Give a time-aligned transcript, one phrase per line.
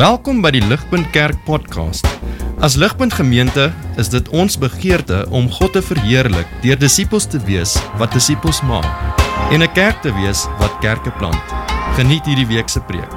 [0.00, 2.06] Welkom by die Ligpunt Kerk podcast.
[2.64, 3.66] As Ligpunt Gemeente
[4.00, 8.88] is dit ons begeerte om God te verheerlik deur disippels te wees wat disippels maak
[9.52, 11.44] en 'n kerk te wees wat kerke plant.
[12.00, 13.12] Geniet hierdie week se preek.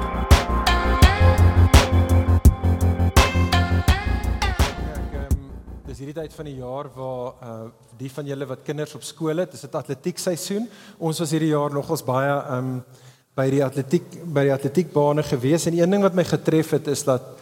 [4.92, 5.40] Ek ehm
[5.86, 9.38] dis hierdie tyd van die jaar waar uh die van julle wat kinders op skool
[9.38, 10.68] het, dis dit atletiek seisoen.
[10.98, 12.84] Ons was hierdie jaar nogals baie ehm
[13.34, 17.02] by die atletiek by die atletiekbane gewees en een ding wat my getref het is
[17.06, 17.32] dat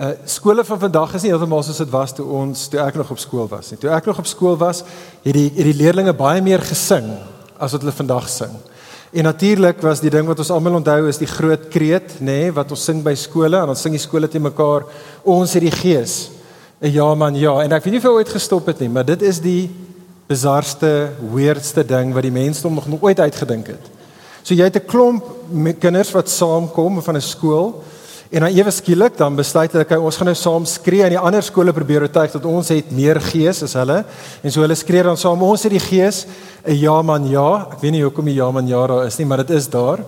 [0.00, 3.12] uh skole van vandag is nie heeltemal soos dit was toe ons toe ek nog
[3.14, 3.78] op skool was nie.
[3.78, 4.80] Toe ek nog op skool was,
[5.22, 7.12] het die het die leerders baie meer gesing
[7.58, 8.56] as wat hulle vandag sing.
[9.12, 12.50] En natuurlik was die ding wat ons almal onthou is die groot kreet, nê, nee,
[12.56, 14.88] wat ons sing by skole en dan sing die skole te mekaar,
[15.22, 16.30] ons het die gees.
[16.80, 19.22] Ja man, ja, en ek weet nie of jy ooit gestop het nie, maar dit
[19.22, 19.70] is die
[20.30, 23.90] bizarste, weirdste ding wat die mensdom nog nooit uitgedink het.
[24.42, 25.24] So jy het 'n klomp
[25.80, 27.82] kinders wat saamkom van 'n skool
[28.30, 31.18] en dan ewe skielik dan besluit hulle, okay, ons gaan nou saam skree en die
[31.18, 34.04] ander skole probeer oortuig dat ons het meer gees as hulle.
[34.42, 36.26] En so hulle skree dan saam, ons het die gees.
[36.64, 37.66] 'n Ja man, ja.
[37.72, 39.98] Ek weet nie hoekom die ja man ja daar is nie, maar dit is daar.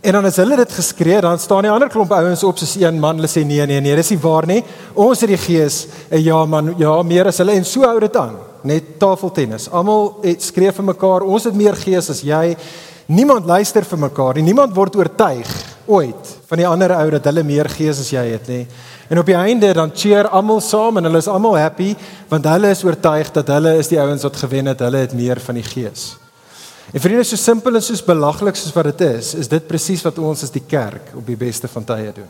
[0.00, 3.00] En dan as hulle dit geskree, dan staan die ander klomp ouens op soos een
[3.00, 4.62] man, hulle sê nee nee nee, dis nie waar nie.
[4.94, 5.86] Ons het die gees.
[6.10, 8.36] 'n Ja man, ja, meer as hulle en so hou dit aan.
[8.62, 9.68] Net tafeltennis.
[9.70, 12.56] Almal het skree vir mekaar, ons het meer gees as jy.
[13.08, 14.50] Niemand luister vir mekaar nie.
[14.50, 15.48] Niemand word oortuig
[15.88, 18.58] ooit van die ander ou dat hulle meer gees as jy het, nê.
[19.08, 21.94] En op die einde dan cheer almal saam en hulle is almal happy
[22.28, 24.84] want hulle is oortuig dat hulle is die ouens wat gewen het.
[24.84, 26.10] Hulle het meer van die gees.
[26.92, 30.20] En vriende, so simpel en soos belaglik soos wat dit is, is dit presies wat
[30.20, 32.28] ons as die kerk op die beste van tye doen.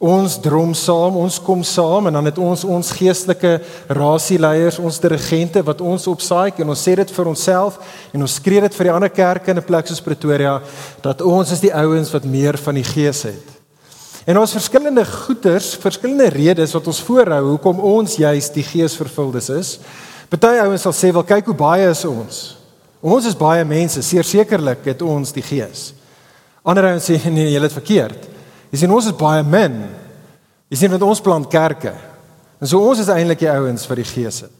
[0.00, 3.58] Ons drom saam, ons kom saam en dan het ons ons geestelike
[3.92, 7.76] rasieleiers, ons dirigente wat ons opsaai en ons sê dit vir onsself
[8.16, 10.62] en ons skree dit vir die ander kerke in 'n plek soos Pretoria
[11.02, 13.44] dat ons is die ouens wat meer van die gees het.
[14.24, 19.78] En ons verskillende goeters, verskillende redes wat ons voorhou hoekom ons juis die geesvervuldes is.
[20.30, 22.56] Party ouens sal sê wel kyk hoe baie is ons.
[23.02, 25.92] Ons is baie mense, sekerlik het ons die gees.
[26.64, 28.29] Ander ouens sê nee, nee, jy het verkeerd.
[28.70, 29.82] Jy sien ons is baie min.
[30.70, 31.92] Jy sien want ons plant kerke.
[32.60, 34.56] En so ons is eintlik die ouens wat die gees het.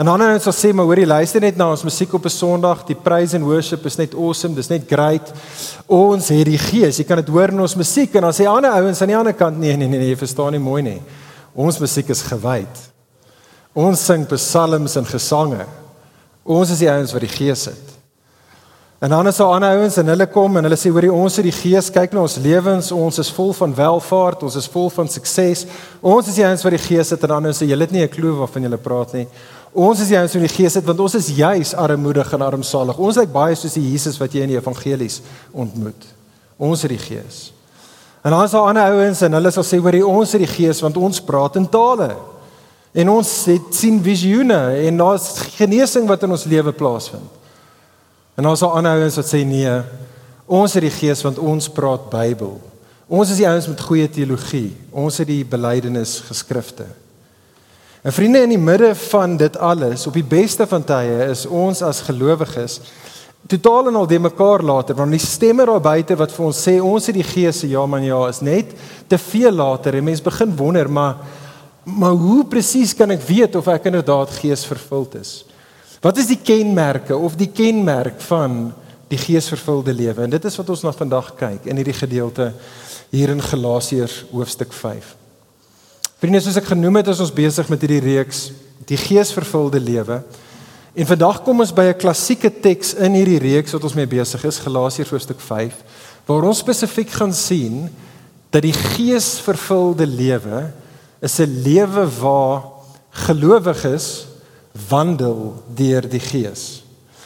[0.00, 2.84] En ander ouens sal sê maar hoorie luister net na ons musiek op 'n Sondag,
[2.86, 5.32] die praise and worship is net awesome, dis net great.
[5.86, 6.96] Ons het die gees.
[6.96, 9.34] Jy kan dit hoor in ons musiek en dan sê ander ouens aan die ander
[9.34, 11.02] kant nee nee nee, nee jy verstaan nie mooi nie.
[11.54, 12.92] Ons musiek is gewyd.
[13.74, 15.66] Ons sing psalms en gesange.
[16.44, 17.91] Ons is die ouens wat die gees het.
[19.02, 21.46] En dan is daar ander ouens en hulle kom en hulle sê hoorie ons het
[21.48, 25.10] die gees, kyk na ons lewens, ons is vol van welvaart, ons is vol van
[25.10, 25.64] sukses.
[25.98, 28.12] Ons is die ouens wat die gees het en dan sê julle het nie 'n
[28.12, 29.26] kloof waarvan julle praat nie.
[29.74, 32.98] Ons is die ouens wat die gees het want ons is juis armoedig en armsalig.
[32.98, 35.20] Ons lyk baie soos die Jesus wat jy in die evangelies
[35.50, 36.06] ontmoet.
[36.56, 37.52] Ons het die gees.
[38.22, 40.80] En dan is daar ander ouens en hulle sal sê hoorie ons het die gees
[40.80, 42.14] want ons praat in tale.
[42.94, 47.41] En ons het sien visioene en daar's genesing wat in ons lewe plaasvind.
[48.36, 49.72] En ons sal aanhouens wat sê nee,
[50.46, 52.56] ons het die gees want ons praat Bybel.
[53.12, 54.72] Ons is die ouens met goeie teologie.
[54.90, 56.86] Ons het die belydenis geskrifte.
[58.02, 61.84] En vriende in die midde van dit alles, op die beste van tye is ons
[61.86, 62.80] as gelowiges
[63.46, 66.76] totaal en al de mekaar later want die stemme daar buite wat vir ons sê
[66.78, 68.70] ons het die gees ja man ja is net
[69.10, 71.16] te veel later en mense begin wonder maar
[71.84, 75.32] maar hoe presies kan ek weet of ek inderdaad gees vervuld is?
[76.02, 78.72] Wat is die kenmerke of die kenmerk van
[79.06, 80.24] die geesvervulde lewe?
[80.24, 82.48] En dit is wat ons na vandag kyk in hierdie gedeelte
[83.12, 85.12] hier in Galasiërs hoofstuk 5.
[86.18, 88.48] Vriende, soos ek genoem het, is ons besig met hierdie reeks
[88.88, 90.18] die geesvervulde lewe.
[90.98, 94.44] En vandag kom ons by 'n klassieke teks in hierdie reeks wat ons mee besig
[94.44, 95.74] is, Galasiërs hoofstuk 5,
[96.26, 97.88] waar ons spesifiek gaan sien
[98.50, 100.72] dat die geesvervulde lewe
[101.22, 102.62] is 'n lewe waar
[103.10, 104.31] gelowiges
[104.88, 106.82] wandel deur die Gees.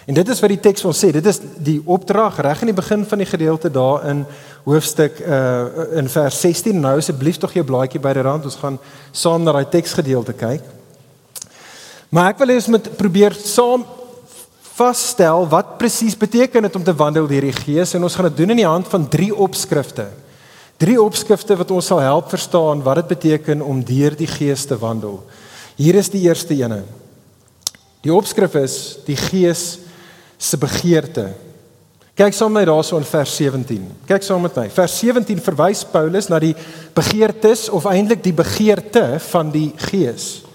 [0.07, 2.79] En dit is wat die teks ons sê, dit is die opdrag reg in die
[2.79, 4.23] begin van die gedeelte daar in
[4.67, 6.79] hoofstuk uh in vers 16.
[6.81, 8.79] Nou asseblief tog jou blaadjie by die rand, ons gaan
[9.11, 10.63] saam na daai teksgedeelte kyk.
[12.11, 13.83] Maar ek wil hê ons moet probeer saam
[14.77, 18.43] vasstel wat presies beteken dit om te wandel deur die Gees en ons gaan dit
[18.43, 20.07] doen in die hand van drie opskrifte.
[20.77, 24.79] Drie opskrifte wat ons sal help verstaan wat dit beteken om deur die Gees te
[24.79, 25.19] wandel.
[25.81, 26.85] Hier is die eerste ene.
[28.07, 28.77] Die opskrif is
[29.07, 29.81] die Gees
[30.39, 31.33] se begeerte.
[32.17, 33.83] Kyk saam met my daarso in vers 17.
[34.09, 34.69] Kyk saam met my.
[34.73, 36.55] Vers 17 verwys Paulus na die
[36.97, 40.47] begeertes of eintlik die begeerte van die Gees.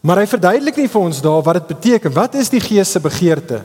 [0.00, 2.14] Maar hy verduidelik nie vir ons daar wat dit beteken.
[2.14, 3.60] Wat is die Gees se begeerte?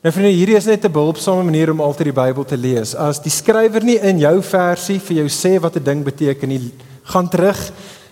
[0.00, 2.94] Nou vriende, hierdie is net 'n behulpsame manier om altyd die Bybel te lees.
[2.94, 6.72] As die skrywer nie in jou versie vir jou sê wat 'n ding beteken nie,
[7.02, 7.58] gaan terug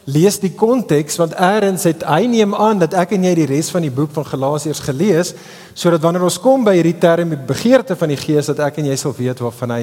[0.04, 3.70] lees die konteks want eers het hy neem aan dat ek en jy die res
[3.72, 5.32] van die boek van Galasiërs gelees
[5.74, 8.90] sodat wanneer ons kom by hierdie term die begeerte van die Gees dat ek en
[8.90, 9.82] jy sal weet waarvan hy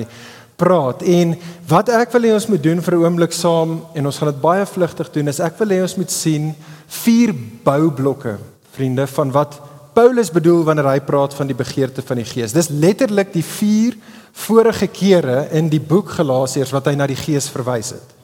[0.61, 1.01] praat.
[1.01, 1.33] En
[1.69, 4.41] wat ek wil hê ons moet doen vir 'n oomblik saam en ons gaan dit
[4.41, 6.53] baie vlugtig doen is ek wil hê ons moet sien
[6.87, 7.33] vier
[7.63, 8.37] boublokke,
[8.71, 9.59] vriende, van wat
[9.93, 12.53] Paulus bedoel wanneer hy praat van die begeerte van die Gees.
[12.53, 13.97] Dis letterlik die vier
[14.31, 18.20] vorige kere in die boek Galasiërs wat hy na die Gees verwys het.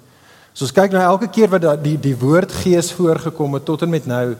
[0.58, 3.92] So ons kyk nou elke keer wat die die woord Gees voorgekom het tot en
[3.94, 4.32] met nou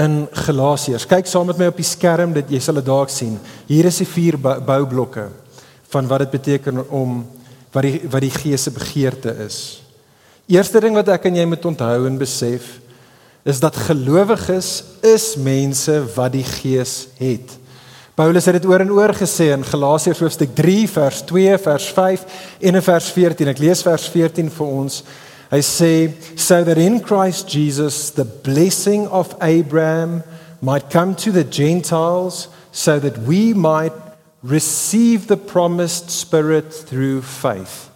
[0.00, 1.04] in Galasiërs.
[1.04, 3.34] Kyk saam met my op die skerm dat jy sal dit dalk sien.
[3.68, 5.26] Hier is die vier boublokke
[5.92, 7.18] van wat dit beteken om
[7.74, 9.58] wat die wat die gees se begeerte is.
[10.48, 12.78] Eerste ding wat ek en jy moet onthou en besef
[13.44, 14.70] is dat gelowiges
[15.04, 17.58] is mense wat die gees het.
[18.16, 22.24] Paulus het dit oor en oor gesê in Galasiërs hoofstuk 3 vers 2 vers 5
[22.70, 23.52] en in vers 14.
[23.52, 25.02] Ek lees vers 14 vir ons.
[25.52, 30.22] Hy sê so that in Christ Jesus the blessing of Abraham
[30.64, 33.92] might come to the Gentiles so that we might
[34.42, 37.92] receive the promised spirit through faith.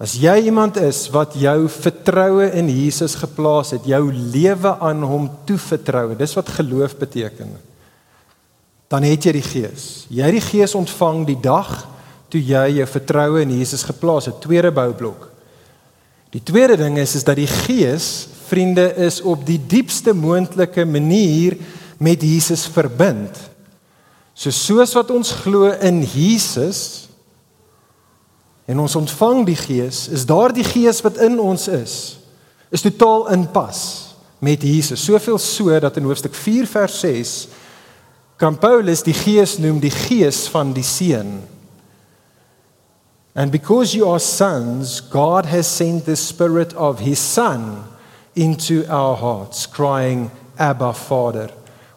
[0.00, 5.28] As jy iemand is wat jou vertroue in Jesus geplaas het, jou lewe aan hom
[5.46, 7.54] toevertrou, dis wat geloof beteken.
[8.90, 9.88] Dan het jy die Gees.
[10.10, 11.84] Jy het die Gees ontvang die dag
[12.32, 15.29] toe jy jou vertroue in Jesus geplaas het, tweede boublok.
[16.30, 21.56] Die tweede ding is is dat die Gees, vriende, is op die diepste moontlike manier
[21.98, 23.34] met Jesus verbind.
[24.34, 27.08] So soos wat ons glo in Jesus
[28.70, 31.94] en ons ontvang die Gees, is daardie Gees wat in ons is,
[32.70, 33.80] is totaal in pas
[34.40, 35.02] met Jesus.
[35.04, 37.32] Soveel so dat in hoofstuk 4 vers 6
[38.40, 41.40] kan Paulus die Gees noem die Gees van die Seun.
[43.34, 47.84] And because you are sons, God has sent the spirit of his son
[48.34, 51.50] into our hearts crying Abba Father.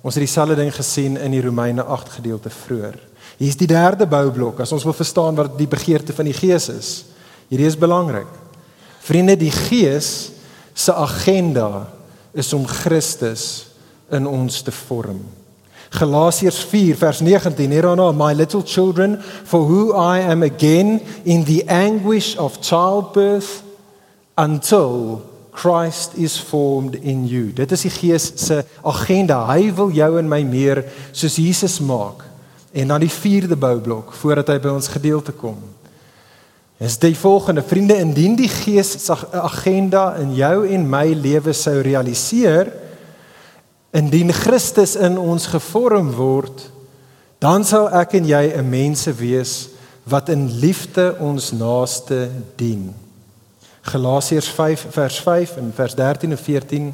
[0.04, 3.00] Ons het dieselfde ding gesien in die Romeine 8 gedeelte vroeër.
[3.40, 6.70] Hier is die derde boublok as ons wil verstaan wat die begeerte van die Gees
[6.70, 6.90] is.
[7.50, 8.30] Hierdie is belangrik.
[9.04, 10.32] Vriende, die Gees
[10.74, 11.88] se agenda
[12.34, 13.74] is om Christus
[14.14, 15.24] in ons te vorm.
[15.94, 21.64] Galasiërs 4 vers 19 hierna my little children for who I am again in the
[21.68, 23.62] anguish of childbirth
[24.36, 25.22] until
[25.54, 27.54] Christ is formed in you.
[27.54, 29.44] Dit is die Gees se agenda.
[29.52, 30.82] Hy wil jou en my meer
[31.12, 32.26] soos Jesus maak.
[32.74, 35.60] En dan die vierde boublok voordat hy by ons gedeelte kom.
[36.82, 41.78] Is die volgende vriende indien die Gees se agenda in jou en my lewe sou
[41.86, 42.74] realiseer
[43.94, 46.70] indien Christus in ons gevorm word
[47.44, 49.70] dan sal ek en jy 'n mense wees
[50.08, 52.94] wat in liefde ons naaste dien.
[53.82, 56.94] Galasiërs 5 vers 5 en vers 13 en 14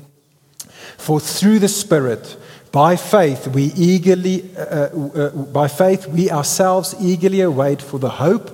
[0.98, 2.38] For through the spirit
[2.72, 8.10] by faith we eagerly uh, uh, uh, by faith we ourselves eagerly await for the
[8.10, 8.51] hope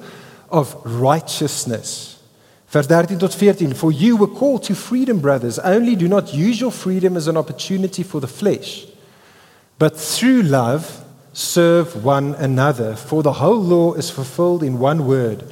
[0.50, 2.14] of righteousness.
[2.75, 6.60] Vers 13 tot 14 For you were called to freedom brothers only do not use
[6.60, 8.86] your freedom as an opportunity for the flesh
[9.80, 10.83] but through love
[11.31, 15.44] serve one another for the whole law is fulfilled in one word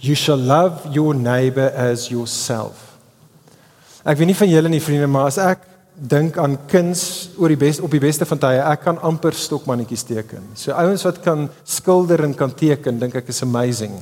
[0.00, 2.84] You shall love your neighbor as yourself.
[4.06, 5.64] Ek weet nie van julle nie vriende, maar as ek
[5.98, 10.06] dink aan kuns oor die beste op die beste van tye, ek kan amper stokmannetjies
[10.06, 10.46] teken.
[10.54, 13.98] So ouens wat kan skilder en kan teken, dink ek is amazing.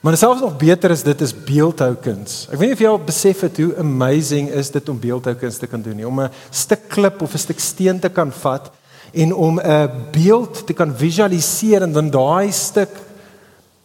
[0.00, 2.46] Maar selfs nog beter is dit is beeldhoukuns.
[2.48, 5.68] Ek weet nie of jy al besef het hoe amazing is dit om beeldhoukuns te
[5.68, 8.70] kan doen nie, om 'n stuk klip of 'n stuk steen te kan vat
[9.12, 12.96] en om 'n beeld te kan visualiseer en dan daai stuk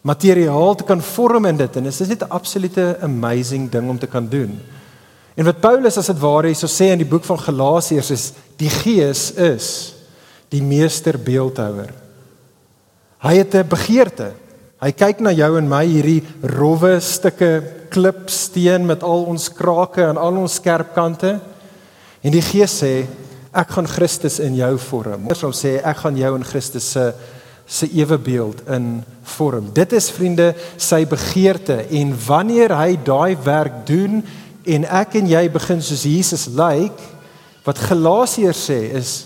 [0.00, 3.98] materiaal te kan vorm in dit en dit is net 'n absolute amazing ding om
[3.98, 4.60] te kan doen.
[5.34, 8.70] En wat Paulus as dit ware hierso sê in die boek van Galasiërs is die
[8.70, 9.94] Gees is
[10.48, 11.92] die meester beeldhouer.
[13.18, 14.45] Hy het 'n begeerte.
[14.76, 17.50] Hy kyk na jou en my hierdie rowwe stukke
[17.88, 21.38] klipsteen met al ons krake en al ons skerp kante.
[22.20, 23.06] En die Gees sê
[23.56, 25.24] ek gaan Christus in jou vorm.
[25.32, 27.06] Ons sou sê ek gaan jou in Christus se
[27.66, 29.72] se ewebeeld in vorm.
[29.74, 34.20] Dit is vriende sy begeerte en wanneer hy daai werk doen
[34.62, 36.94] en ek en jy begin soos Jesus lyk,
[37.66, 39.16] wat Galasiërs sê is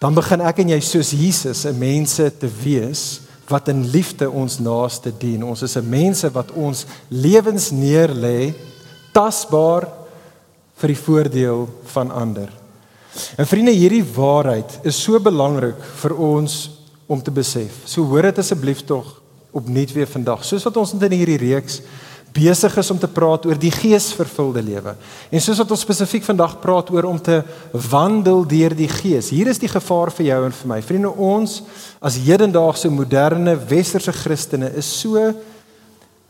[0.00, 4.58] dan begin ek en jy soos Jesus 'n mense te wees wat in liefde ons
[4.58, 5.42] naaste dien.
[5.44, 8.54] Ons is 'n mense wat ons lewens neerlê
[9.12, 9.88] tasbaar
[10.76, 12.48] vir die voordeel van ander.
[13.36, 16.70] En vriende, hierdie waarheid is so belangrik vir ons
[17.06, 17.82] om te besef.
[17.84, 20.44] So hoor dit asseblief tog opnuut weer vandag.
[20.44, 21.80] Soos wat ons in hierdie reeks
[22.32, 24.94] besig is om te praat oor die geesvervulde lewe.
[25.30, 27.42] En soos wat ons spesifiek vandag praat oor om te
[27.90, 29.30] wandel deur die gees.
[29.34, 30.80] Hier is die gevaar vir jou en vir my.
[30.84, 31.62] Vriende, ons
[32.00, 35.32] as hedendaagse moderne westerse Christene is so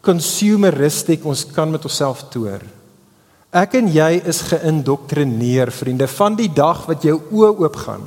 [0.05, 2.63] consumeristic, ons kan met onsself toer.
[3.49, 8.05] Ek en jy is geïndoktrineer, vriende, van die dag wat jou oë oopgaan.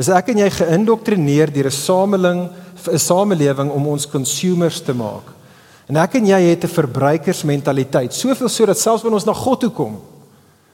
[0.00, 2.48] Is ek en jy geïndoktrineer deur 'n samelewing,
[2.92, 5.35] 'n samelewing om ons consumers te maak.
[5.86, 8.14] En ek en jy het 'n verbruikersmentaliteit.
[8.14, 10.00] Soveel so dat selfs wanneer ons na God toe kom,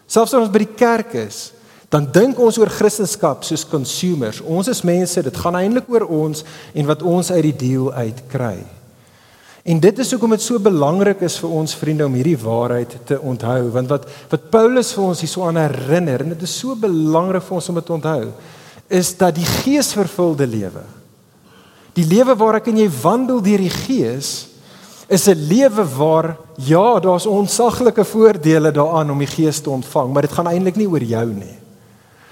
[0.07, 1.53] selfs wanneer ons by die kerk is,
[1.93, 4.41] dan dink ons oor Christendom soos consumers.
[4.41, 8.23] Ons is mense, dit gaan eintlik oor ons en wat ons uit die deal uit
[8.33, 8.65] kry.
[9.63, 13.19] En dit is hoekom dit so belangrik is vir ons vriende om hierdie waarheid te
[13.21, 17.45] onthou, want wat wat Paulus vir ons hierso aan herinner en dit is so belangrik
[17.47, 18.33] vir ons om dit onthou,
[18.89, 20.83] is dat die geesvervulde lewe,
[21.95, 24.33] die lewe waar ek en jy wandel deur die gees,
[25.13, 30.23] is 'n lewe waar ja, daar's onsaglike voordele daaraan om die Gees te ontvang, maar
[30.23, 31.59] dit gaan eintlik nie oor jou nie.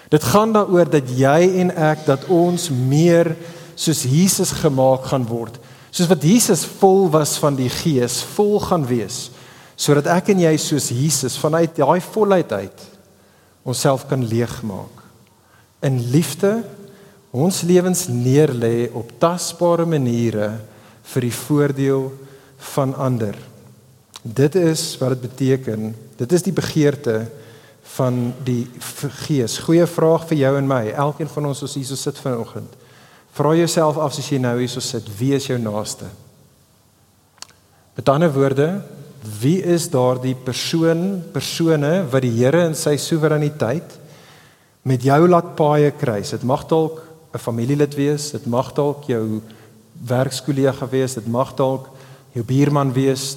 [0.09, 3.37] Dit gaan daaroor dat jy en ek dat ons meer
[3.75, 5.59] soos Jesus gemaak gaan word.
[5.91, 9.31] Soos wat Jesus vol was van die Gees, vol gaan wees,
[9.77, 12.81] sodat ek en jy soos Jesus vanuit daai volheid uit
[13.63, 15.05] onsself kan leegmaak.
[15.83, 16.63] In liefde
[17.31, 20.59] ons lewens neerlê op tasbare maniere
[21.13, 22.11] vir die voordeel
[22.61, 23.37] van ander.
[24.23, 25.95] Dit is wat dit beteken.
[26.17, 27.27] Dit is die begeerte
[27.97, 28.69] van die
[29.25, 29.59] Gees.
[29.65, 30.83] Goeie vraag vir jou en my.
[30.93, 32.77] Elkeen van ons as hierso sit vanoggend.
[33.35, 36.09] Vra jouself af as jy nou hierso sit, wie is jou naaste?
[37.97, 38.69] Met ander woorde,
[39.41, 43.97] wie is daardie persoon, persone wat die Here in sy soewereiniteit
[44.89, 46.33] met jou laat paaie kruis?
[46.33, 47.03] Dit mag dalk
[47.35, 49.43] 'n familielid wees, dit mag dalk jou
[50.07, 51.89] werkskollega wees, dit mag dalk
[52.35, 53.37] jou buurman wees,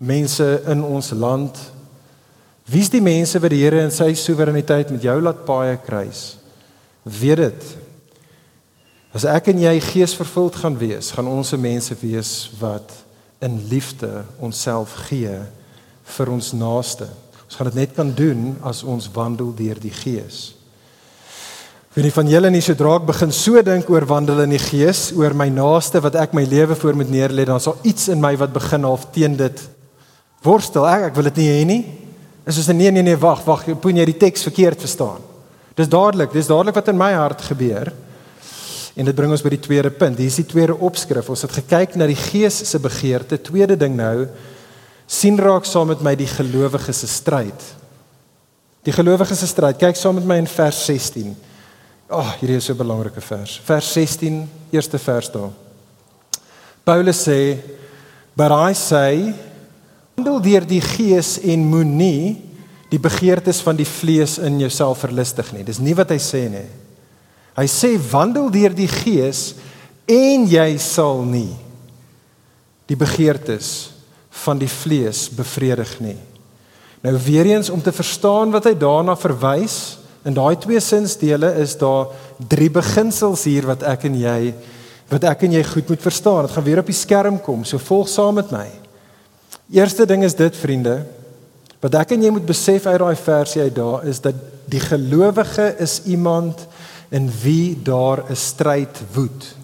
[0.00, 1.58] mense in ons land.
[2.70, 6.38] Wie's die mense wat die Here in sy soewereiniteit met jou laat paai kruis?
[7.02, 7.70] Weet dit.
[9.16, 12.92] As ek en jy geesvervuld gaan wees, gaan ons se mense wees wat
[13.42, 15.34] in liefde onsself gee
[16.14, 17.08] vir ons naaste.
[17.48, 20.59] Ons gaan dit net kan doen as ons wandel deur die Gees.
[21.90, 25.34] Wie van julle nie sodra ek begin so dink oor wandel in die gees, oor
[25.34, 28.52] my naaste wat ek my lewe voor moet neerlê, dan sal iets in my wat
[28.54, 29.62] begin half teen dit
[30.46, 30.86] worstel.
[30.86, 31.80] Ek ek wil dit nie hê nie.
[32.46, 35.18] Is soos 'n nee nee nee wag, wag, poen jy die teks verkeerd verstaan.
[35.74, 37.92] Dis dadelik, dis dadelik wat in my hart gebeur.
[38.94, 40.16] En dit bring ons by die tweede punt.
[40.16, 41.28] Hier is die tweede opskrif.
[41.28, 43.42] Ons het gekyk na die gees se begeerte.
[43.42, 44.28] Tweede ding nou,
[45.06, 47.60] sien raak saam met my die gelowiges se stryd.
[48.84, 49.78] Die gelowiges se stryd.
[49.78, 51.49] Kyk saam met my in vers 16.
[52.10, 53.60] Ag, oh, hierdie is so 'n belangrike vers.
[53.62, 55.50] Vers 16, eerste vers daar.
[56.82, 57.56] Paulus sê,
[58.34, 59.34] "But I say,
[60.16, 62.42] wandel deur die gees en moenie
[62.88, 66.68] die begeertes van die vlees in jouself verlustig nie." Dis nie wat hy sê nie.
[67.56, 69.54] Hy sê, "Wandel deur die gees
[70.08, 71.56] en jy sal nie
[72.86, 73.90] die begeertes
[74.30, 76.18] van die vlees bevredig nie."
[77.04, 81.76] Nou weer eens om te verstaan wat hy daarna verwys, In daai twee sinsdele is
[81.80, 82.10] daar
[82.48, 84.52] drie beginsels hier wat ek en jy
[85.10, 86.46] wat ek en jy goed moet verstaan.
[86.46, 87.64] Dit gaan weer op die skerm kom.
[87.66, 88.68] So volg saam met my.
[89.74, 91.00] Eerste ding is dit vriende.
[91.82, 94.38] Wat ek en jy moet besef uit daai versie uit daar is dat
[94.70, 96.66] die gelowige is iemand
[97.10, 99.56] in wie daar 'n stryd woed.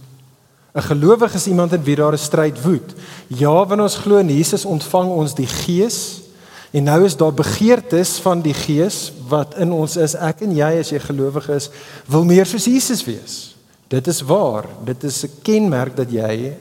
[0.75, 2.95] 'n Gelowige is iemand in wie daar 'n stryd woed.
[3.29, 6.26] Ja, wanneer ons glo in Jesus ontvang ons die Gees
[6.73, 10.15] En nou is daar begeertes van die Gees wat in ons is.
[10.15, 11.71] Ek en jy as jy gelowig is,
[12.07, 13.57] wil meer soos Jesus wees.
[13.89, 14.67] Dit is waar.
[14.85, 16.57] Dit is 'n kenmerk dat jy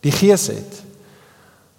[0.00, 0.82] die Gees het.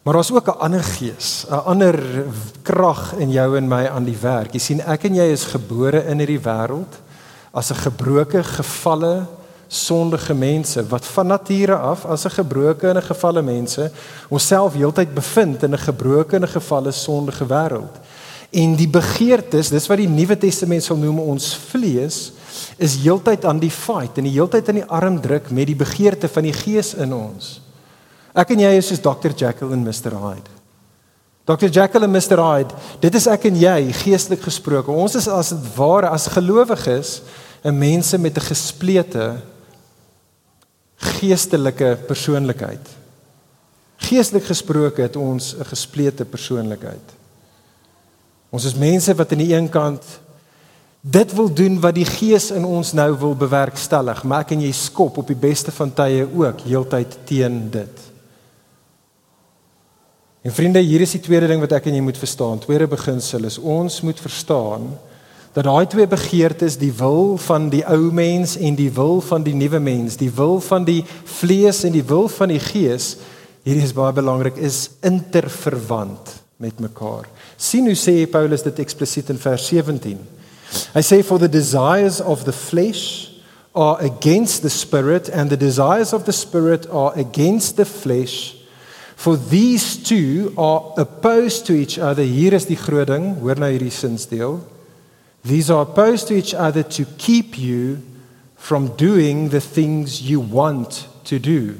[0.03, 2.25] Maar daar's ook 'n ander gees, 'n ander
[2.61, 4.53] krag in jou en my aan die werk.
[4.53, 6.99] Jy sien, ek en jy is gebore in hierdie wêreld
[7.51, 9.27] as 'n gebroke, gefalle
[9.71, 13.91] sondige mense wat van nature af as 'n gebroke en 'n gefalle mense
[14.29, 17.95] onsself heeltyd bevind in 'n gebroke en 'n gefalle sondige wêreld.
[18.51, 22.31] En die begeertes, dis wat die Nuwe Testament sal noem ons vlees,
[22.77, 26.27] is heeltyd aan die fight en die heeltyd aan die arm druk met die begeerte
[26.27, 27.61] van die gees in ons.
[28.35, 29.31] Ek en jy is soos Dr.
[29.35, 30.11] Jekyll en Mr.
[30.19, 30.51] Hyde.
[31.45, 31.69] Dr.
[31.69, 32.43] Jekyll en Mr.
[32.43, 34.91] Hyde, dit is ek en jy geestelik gesproke.
[34.91, 37.21] Ons is as ware as gelowiges
[37.63, 39.41] 'n mense met 'n gesplete
[41.01, 42.89] geestelike persoonlikheid.
[44.01, 47.07] Geestelik gesproke het ons 'n gesplete persoonlikheid.
[48.49, 50.03] Ons is mense wat aan die een kant
[51.01, 54.71] dit wil doen wat die Gees in ons nou wil bewerkstellig, maar ek en jy
[54.71, 57.99] skop op die beste van tye ook heeltyd teen dit.
[60.41, 62.59] En vriende, hier is die tweede ding wat ek en jy moet verstaan.
[62.59, 64.87] Tweede beginsel is ons moet verstaan
[65.53, 69.55] dat daai twee begeertes, die wil van die ou mens en die wil van die
[69.57, 73.17] nuwe mens, die wil van die vlees en die wil van die gees,
[73.67, 77.27] hierdie is baie belangrik, is interverwant met mekaar.
[77.57, 80.17] sien hoe sê Paulus dit eksplisiet in vers 17.
[80.95, 83.29] Hy sê for the desires of the flesh
[83.75, 88.55] are against the spirit and the desires of the spirit are against the flesh
[89.21, 92.23] for these two are opposed to each other.
[92.23, 94.57] Hier is die groot ding, hoor nou hierdie sinsdeel.
[95.43, 97.97] These are opposed to each other to keep you
[98.55, 101.73] from doing the things you want to do.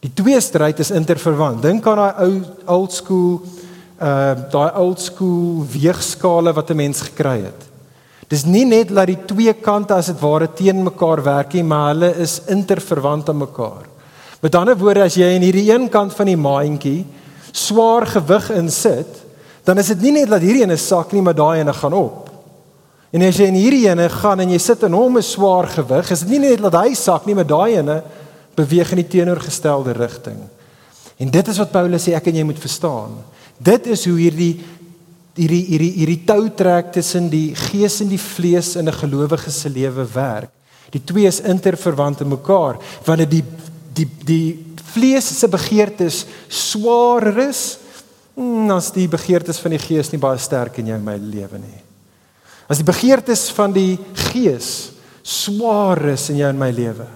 [0.00, 1.62] Die twee stryd is interverwant.
[1.62, 2.34] Dink aan daai ou
[2.78, 3.40] old school
[3.98, 7.66] uh daai old school weegskale wat 'n mens gekry het.
[8.28, 11.94] Dis nie net dat die twee kante as dit ware teen mekaar werk nie, maar
[11.94, 13.88] hulle is interverwant aan mekaar.
[14.40, 17.06] Met ander woorde, as jy in hierdie een kant van die maandjie
[17.52, 19.24] swaar gewig insit,
[19.64, 22.27] dan is dit nie net dat hierdie ene sak nie, maar daai ene gaan op.
[23.10, 26.10] En as jy in hierdie ene gaan en jy sit in hom 'n swaar gewig,
[26.10, 28.02] is dit nie net dat hy sak nie, maar daai ene
[28.54, 30.38] beweeg in die teenoorgestelde rigting.
[31.18, 33.16] En dit is wat Paulus sê ek en jy moet verstaan.
[33.58, 34.60] Dit is hoe hierdie
[35.38, 39.68] hierdie hierdie hierdie tou trek tussen die gees en die vlees in 'n gelowige se
[39.68, 40.50] lewe werk.
[40.90, 43.44] Die twee is interverwant in mekaar wanneer die
[43.94, 47.78] die die vlees se begeertes swaar is,
[48.34, 51.16] hmm, dan is die begeertes van die gees nie baie sterk in jou en my
[51.16, 51.87] lewe nie.
[52.68, 53.96] As die begeertes van die
[54.28, 54.92] gees
[55.24, 57.06] swaar is in jou en my lewe,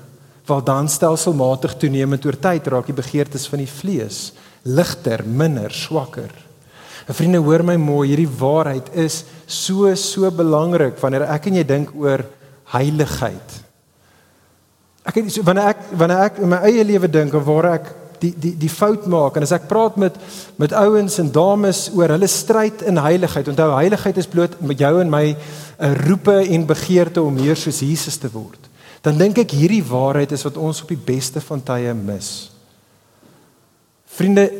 [0.48, 4.32] waar dan stelselmatig toenemend oor tyd raak die begeertes van die vlees
[4.62, 6.30] ligter, minder, swakker.
[7.08, 11.64] En vriende, hoor my mooi, hierdie waarheid is so so belangrik wanneer ek en jy
[11.66, 12.22] dink oor
[12.72, 13.56] heiligheid.
[15.02, 17.90] Ek het wanneer ek wanneer ek in my eie lewe dink en waar ek
[18.22, 20.16] die die die fout maak en as ek praat met
[20.60, 23.50] met ouens en dames oor hulle stryd in heiligheid.
[23.52, 25.36] Onthou heiligheid is bloot met jou en my
[25.78, 28.70] 'n roepe en begeerte om meer soos Jesus te word.
[29.02, 32.50] Dan dink ek hierdie waarheid is wat ons op die beste van tye mis.
[34.06, 34.50] Vriende,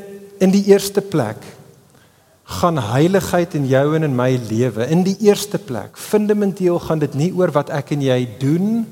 [0.40, 1.38] in die eerste plek
[2.58, 4.86] gaan heiligheid in jou en in my lewe.
[4.90, 8.82] In die eerste plek, fundamenteel gaan dit nie oor wat ek en jy doen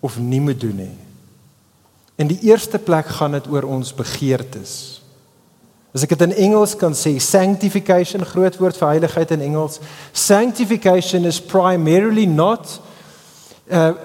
[0.00, 0.96] of nie moet doen nie.
[2.20, 5.00] In die eerste plek gaan dit oor ons begeertes.
[5.96, 9.80] As ek dit in Engels kan sê, sanctification, groot woord vir heiligheid in Engels,
[10.12, 12.76] sanctification is primarily not
[13.72, 13.96] uh,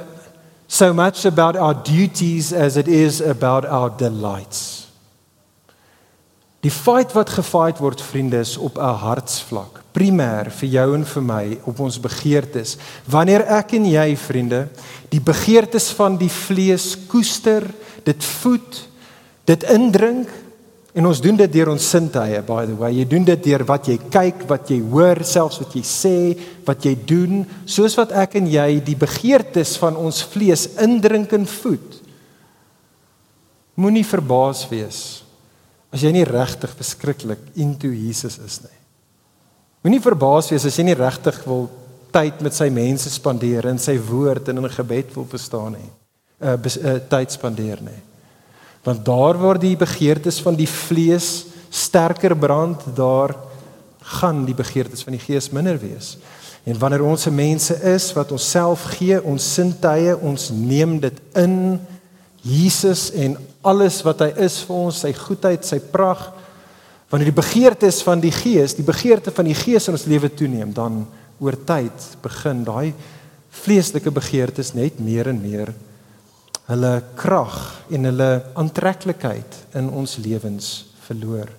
[0.67, 4.86] so much about our duties as it is about our delights.
[6.65, 11.21] Die fight wat gefight word vriende is op 'n hartsvlak, primêr vir jou en vir
[11.21, 12.78] my op ons begeertes.
[13.06, 14.69] Wanneer ek en jy vriende
[15.10, 17.62] die begeertes van die vlees koester,
[18.05, 18.81] dit voed,
[19.49, 20.31] dit indrink
[20.95, 22.93] en ons doen dit deur ons sintuie by the way.
[23.01, 26.15] Jy doen dit deur wat jy kyk, wat jy hoor, selfs wat jy sê,
[26.67, 31.47] wat jy doen, soos wat ek en jy die begeertes van ons vlees indrink en
[31.49, 31.99] voed.
[33.75, 35.01] Moenie verbaas wees
[35.95, 38.79] as jy nie regtig verskriklik into Jesus is nie.
[39.85, 41.67] Moenie verbaas wees as jy nie regtig wil
[42.15, 45.91] tyd met sy mense spandeer in sy woord en in gebed wil verstaan nie.
[46.41, 48.02] Uh, uh tyd spandeer nie.
[48.84, 53.34] Want daar waar die begeertes van die vlees sterker brand, daar
[54.06, 56.17] gaan die begeertes van die gees minder wees.
[56.65, 61.17] En wanneer ons se mense is wat ons self gee, ons sintuie, ons neem dit
[61.38, 61.80] in
[62.45, 66.34] Jesus en alles wat hy is vir ons, sy goedheid, sy pragt.
[67.10, 70.74] Wanneer die begeertes van die Gees, die begeerte van die Gees in ons lewe toeneem,
[70.74, 71.04] dan
[71.41, 72.93] oor tyd begin daai
[73.65, 75.71] vleeslike begeertes net meer en meer
[76.69, 77.60] hulle krag
[77.93, 81.51] en hulle aantreklikheid in ons lewens verloor.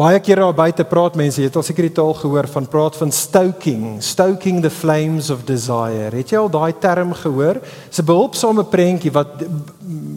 [0.00, 2.94] Baie kere daar buite praat mense, jy het al seker die taal gehoor van praat
[2.96, 6.08] van stoking, stoking the flames of desire.
[6.14, 7.60] Het jy al daai term gehoor?
[7.90, 9.44] Dis 'n behulpsame prentjie wat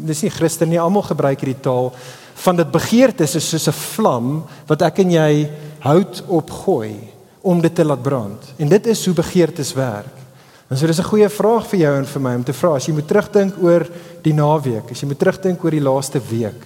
[0.07, 1.91] dis nie Christen nie, almal gebruik hierdie taal
[2.35, 6.95] van dit begeertes is soos 'n vlam wat ek en jy hout opgooi
[7.41, 8.53] om dit te laat brand.
[8.57, 10.22] En dit is hoe begeertes werk.
[10.69, 12.85] En so dis 'n goeie vraag vir jou en vir my om te vra as
[12.85, 13.87] jy moet terugdink oor
[14.21, 16.61] die naweek, as jy moet terugdink oor die laaste week.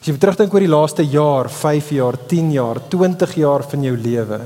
[0.00, 3.96] As jy terugdink oor die laaste jaar, 5 jaar, 10 jaar, 20 jaar van jou
[3.96, 4.40] lewe.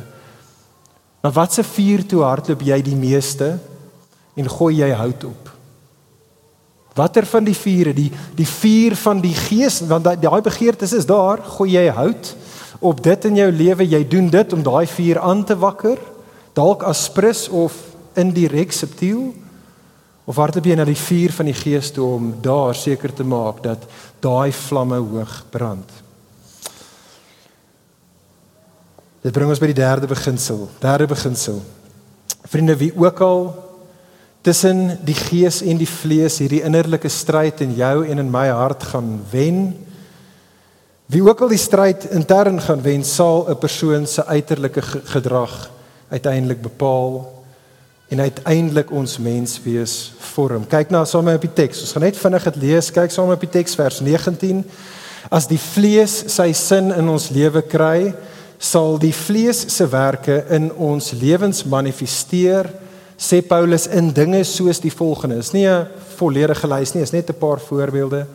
[1.22, 3.59] Na watse vuur toe hardloop jy die meeste
[4.37, 5.50] en gooi jy hout op?
[6.94, 11.42] Watter van die vure, die die vuur van die gees, want daai begeertes is daar,
[11.42, 12.35] gooi jy hout
[12.80, 15.98] op dit in jou lewe, jy doen dit om daai vuur aan te wakker,
[16.54, 19.35] dalk as prins of indirek subtiel
[20.24, 23.62] of hardloop jy na die vuur van die Gees toe om daar seker te maak
[23.62, 23.85] dat
[24.24, 25.90] daai vlamme hoog brand?
[29.24, 30.66] Dit bring ons by die derde beginsel.
[30.83, 31.62] Derde beginsel.
[32.44, 33.46] Vriende, wie ook al
[34.44, 38.85] tussen die gees en die vlees hierdie innerlike stryd in jou en in my hart
[38.90, 39.62] gaan wen,
[41.09, 45.70] wie ook al die stryd intern gaan wen, sal 'n persoon se uiterlike gedrag
[46.09, 47.34] uiteindelik bepaal
[48.14, 50.68] en uiteindelik ons menswees vorm.
[50.70, 51.83] Kyk na saam met die teks.
[51.83, 52.92] Ons gaan net vinnig dit lees.
[52.94, 54.62] Kyk saam met die teks vers 19.
[55.35, 58.14] As die vlees sy sin in ons lewe kry,
[58.62, 62.70] sal die vlees se werke in ons lewens manifesteer
[63.18, 65.38] sê Paulus in dinge soos die volgende.
[65.38, 68.27] Is nie 'n volledige lys nie, is net 'n paar voorbeelde.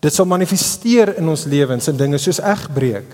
[0.00, 3.10] Dit sal manifesteer in ons lewens in dinge soos egbreek.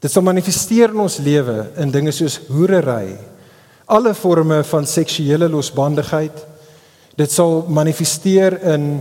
[0.00, 3.18] Dit sal manifesteer in ons lewe in dinge soos hoerery,
[3.88, 6.44] alle forme van seksuele losbandigheid.
[7.16, 9.00] Dit sal manifesteer in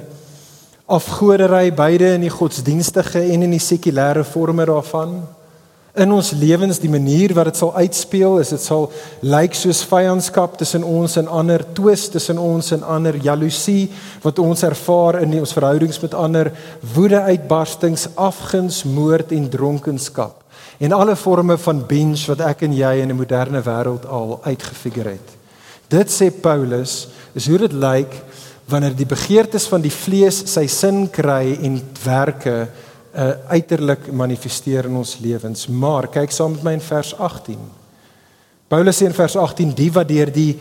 [0.88, 5.20] afgodery beide in die godsdienstige en in die sekulêre forme daarvan
[5.98, 8.88] in ons lewens die manier wat dit sal uitspeel is dit sal
[9.26, 13.90] lyk soos vyandskap tussen ons en ander twis tussen ons en ander jaloesie
[14.26, 16.52] wat ons ervaar in ons verhoudings met ander
[16.96, 20.47] woede uitbarstings afguns moord en dronkenskap
[20.78, 25.10] en alle forme van binge wat ek en jy in 'n moderne wêreld al uitgefigure
[25.10, 25.38] het
[25.88, 28.14] dit sê Paulus is hoe dit lyk
[28.68, 32.68] wanneer die begeertes van die vlees sy sin kry en werke
[33.18, 35.68] uh, uiterlik manifesteer in ons lewens.
[35.72, 37.62] Maar kyk saam met my in vers 18.
[38.68, 40.58] Paulus sê in vers 18 die wat deur die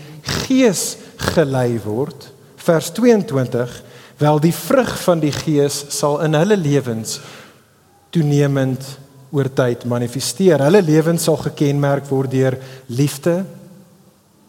[0.46, 0.94] Gees
[1.35, 2.29] gelei word,
[2.62, 3.74] vers 22,
[4.22, 7.18] wel die vrug van die Gees sal in hulle lewens
[8.14, 8.87] toenemend
[9.34, 10.62] oor tyd manifesteer.
[10.62, 13.40] Hulle lewens sal gekenmerk word deur liefde.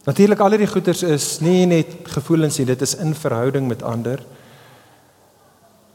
[0.06, 4.22] Natuurlik al hierdie goeders is nie net gevoelens nie, dit is in verhouding met ander.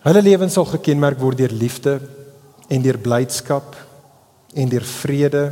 [0.04, 1.98] Hulle lewens sal gekenmerk word deur liefde
[2.70, 3.78] en deur blydskap
[4.54, 5.46] en deur vrede,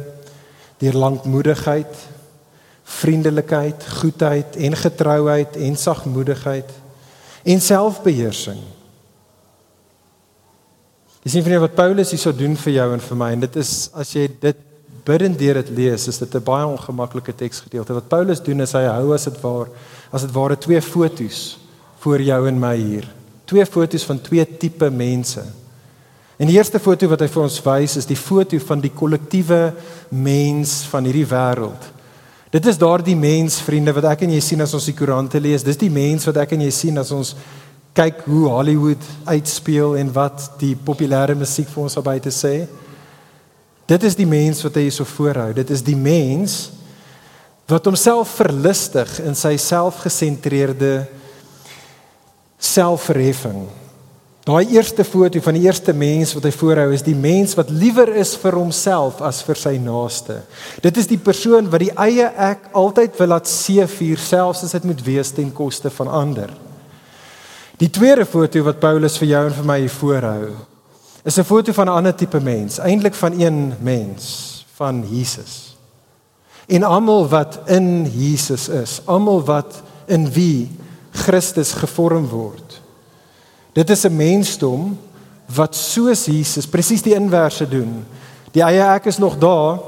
[0.81, 1.95] deur lankmoedigheid,
[2.99, 6.69] vriendelikheid, goedheid en getrouheid en sagmoedigheid
[7.43, 8.59] en selfbeheersing.
[11.21, 13.91] Dis nie vir wat Paulus hierso doen vir jou en vir my en dit is
[13.93, 14.67] as jy dit
[15.05, 17.93] bidend deur dit lees, is dit 'n baie ongemaklike teksgedeelte.
[17.93, 19.67] Wat Paulus doen is hy hou as dit waar
[20.12, 21.57] as dit ware twee fotos
[21.99, 23.07] voor jou en my hier
[23.51, 25.43] twee foto's van twee tipe mense.
[26.39, 29.73] En die eerste foto wat hy vir ons wys is die foto van die kollektiewe
[30.10, 31.89] mens van hierdie wêreld.
[32.51, 35.63] Dit is daardie mens vriende wat ek en jy sien as ons die koerante lees.
[35.63, 37.36] Dis die mens wat ek en jy sien as ons
[37.97, 42.67] kyk hoe Hollywood uitspeel en wat die populêre musiek vir ons albei te sê.
[43.91, 45.49] Dit is die mens wat hy hierso voorhou.
[45.58, 46.69] Dit is die mens
[47.71, 51.06] wat homself verlustig in sy selfgesentreerde
[52.62, 53.67] selfverheffing.
[54.47, 58.10] Daai eerste foto van die eerste mens wat hy voorhou is die mens wat liewer
[58.17, 60.39] is vir homself as vir sy naaste.
[60.82, 64.88] Dit is die persoon wat die eie ek altyd wil laat seevier selfs as dit
[64.89, 66.51] moet wees ten koste van ander.
[67.81, 70.51] Die tweede foto wat Paulus vir jou en vir my hier voorhou
[71.25, 75.77] is 'n foto van 'n ander tipe mens, eintlik van een mens, van Jesus.
[76.67, 80.69] En almal wat in Jesus is, almal wat in wie
[81.11, 82.81] Christus gevorm word.
[83.73, 84.97] Dit is 'n mensdom
[85.45, 88.05] wat soos Jesus presies die inverse doen.
[88.51, 89.79] Die eie ek is nog daar,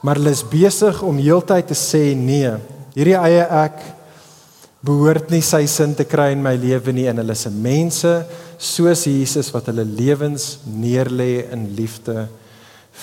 [0.00, 2.52] maar hulle is besig om heeltyd te sê nee.
[2.94, 3.99] Hierdie eie ek
[4.80, 8.12] behoort nie sy sin te kry in my lewe nie en hulle is mense
[8.60, 12.28] soos Jesus wat hulle lewens neerlê in liefde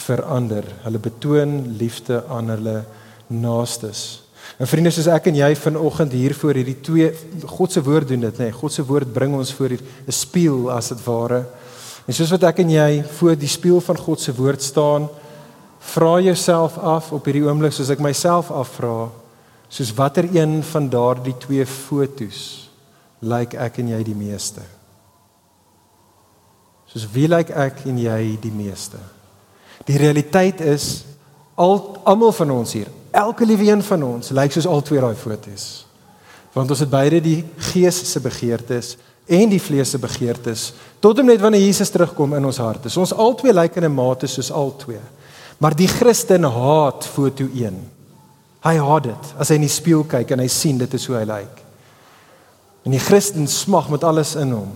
[0.05, 0.65] vir ander.
[0.83, 2.79] Hulle betoon liefde aan hulle
[3.29, 4.23] naastes.
[4.57, 7.11] En vriende, soos ek en jy vanoggend hier voor hierdie twee
[7.45, 8.47] God se woord doen dit, nê.
[8.47, 11.45] Nee, God se woord bring ons voor 'n spieël as dit ware.
[12.07, 15.09] En soos wat ek en jy voor die spieël van God se woord staan,
[15.79, 19.09] vra jouself af op hierdie oomblik soos ek myself afvra,
[19.69, 22.69] soos watter een van daardie twee fotos
[23.19, 24.61] lyk like ek en jy die meeste?
[26.87, 28.99] Soos wie lyk like ek en jy die meeste?
[29.85, 31.05] Die realiteit is
[31.55, 35.15] al almal van ons hier elke liewe een van ons lyk soos al twee daai
[35.17, 35.85] fotos.
[36.53, 38.95] Want ons het beide die gees se begeertes
[39.27, 40.71] en die vlees se begeertes
[41.03, 42.89] tot en met wanneer Jesus terugkom in ons harte.
[42.89, 45.01] So ons albei lyk in 'n mate soos al twee.
[45.59, 47.96] Maar die Christen haat foto 1.
[48.67, 51.15] Hy haat dit as hy in die spieël kyk en hy sien dit is hoe
[51.19, 51.61] hy lyk.
[52.87, 54.73] En die Christen smag met alles in hom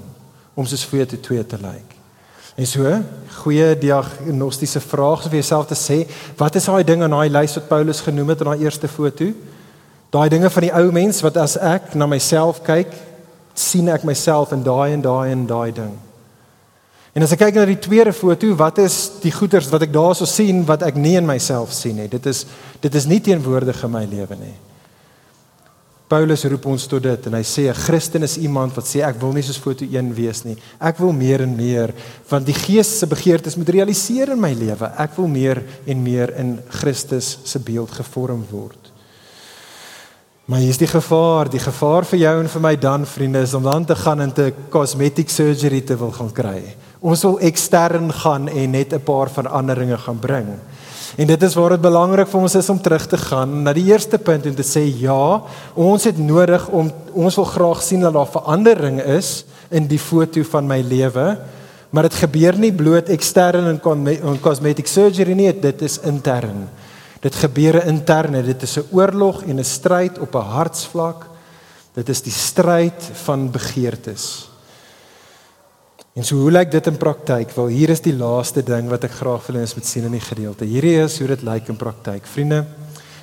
[0.56, 1.97] om soos foto 2 te lyk.
[2.60, 2.88] En so,
[3.41, 6.01] goeie diagnostiese vraag vir jouself te sê,
[6.38, 9.30] wat is daai ding aan daai lys wat Paulus genoem het in daai eerste foto?
[10.12, 12.91] Daai dinge van die ou mens wat as ek na myself kyk,
[13.56, 15.95] sien ek myself in daai en daai en daai ding.
[17.12, 20.28] En as ek kyk na die tweede foto, wat is die goeders wat ek daarso
[20.30, 22.08] sien wat ek nie in myself sien nie?
[22.12, 22.45] Dit is
[22.82, 24.56] dit is nie teenwoordig in my lewe nie.
[26.12, 29.19] Paulus roep ons tot dit en hy sê 'n Christen is iemand wat sê ek
[29.21, 30.58] wil nie soos foto 1 wees nie.
[30.80, 31.93] Ek wil meer en meer
[32.28, 34.91] van die Gees se begeertes moet realiseer in my lewe.
[34.97, 38.81] Ek wil meer en meer in Christus se beeld gevorm word.
[40.52, 43.54] Maar hier is die gevaar, die gevaar vir jou en vir my dan vriende is
[43.56, 46.76] om dan te gaan in 'n cosmetic surgery te wil gaan kry.
[47.00, 50.48] Ons wil ekstern gaan en net 'n paar veranderinge gaan bring.
[51.18, 53.86] En dit is waar dit belangrik vir ons is om terug te gaan na die
[53.86, 55.42] eerste punt en te sê ja,
[55.74, 60.44] ons het nodig om ons wil graag sien dat daar verandering is in die foto
[60.44, 61.38] van my lewe.
[61.90, 66.68] Maar dit gebeur nie bloot ekstern en cosmetic surgery nie, dit is intern.
[67.22, 71.26] Dit gebeur interne, dit is 'n oorlog en 'n stryd op 'n hartsvlak.
[71.94, 74.50] Dit is die stryd van begeertes.
[76.14, 77.52] En so hoe lyk dit in praktyk?
[77.56, 80.12] Wel, hier is die laaste ding wat ek graag wil hê ons moet sien in
[80.12, 80.66] die gedeelte.
[80.66, 82.26] Hierdie is hoe dit lyk in praktyk.
[82.26, 82.66] Vriende,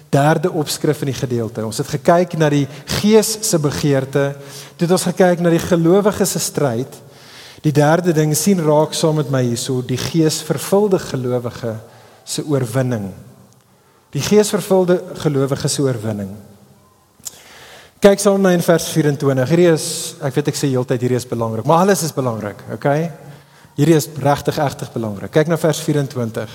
[0.09, 1.67] derde opskrif in die gedeelte.
[1.67, 4.37] Ons het gekyk na die gees se begeerte.
[4.81, 7.01] Dit ons gekyk na die gelowiges se stryd.
[7.61, 11.77] Die derde ding sien raak saam met my hierso, die gees vervulde gelowige
[12.25, 13.11] se oorwinning.
[14.15, 16.31] Die gees vervulde gelowige se oorwinning.
[17.99, 19.49] Kyk saam na in vers 24.
[19.51, 19.87] Hierdie is
[20.23, 23.09] ek weet ek sê heeltyd hierdie is belangrik, maar alles is belangrik, okay?
[23.79, 25.33] Hierdie is regtig regtig belangrik.
[25.35, 26.55] Kyk na vers 24.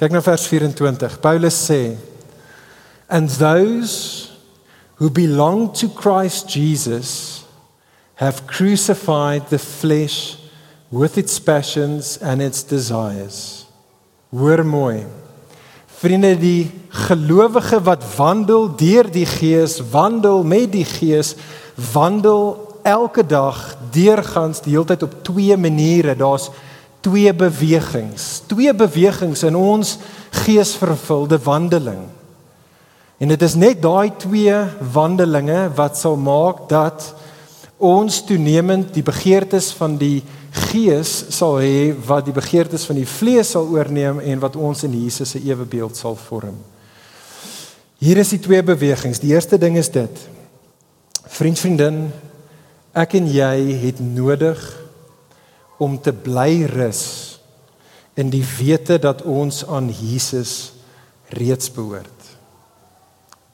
[0.00, 1.16] Kyk na vers 24.
[1.24, 1.96] Paulus sê
[3.08, 4.30] and those
[5.00, 7.44] who belong to Christ Jesus
[8.16, 10.36] have crucified the flesh
[10.92, 13.64] with its passions and its desires.
[14.30, 15.06] Hoor mooi.
[16.00, 21.34] Vriende, die gelowige wat wandel deur die Gees, wandel met die Gees,
[21.92, 22.54] wandel
[22.88, 26.14] elke dag deurgangs die hele tyd op twee maniere.
[26.16, 26.48] Daar's
[27.04, 29.98] twee bewegings, twee bewegings in ons
[30.46, 32.06] geesvervulde wandeling.
[33.20, 34.56] En dit is net daai twee
[34.96, 37.10] wandelinge wat sal maak dat
[37.76, 43.52] ons toenemend die begeertes van die gees sal hê wat die begeertes van die vlees
[43.54, 46.58] sal oorneem en wat ons in Jesus se ewe beeld sal vorm.
[48.00, 49.20] Hier is die twee bewegings.
[49.20, 50.22] Die eerste ding is dit.
[51.30, 51.98] Vriend, vriendin,
[52.96, 54.60] ek en jy het nodig
[55.80, 57.04] om te bly rus
[58.18, 60.72] in die wete dat ons aan Jesus
[61.36, 62.08] reeds behoort.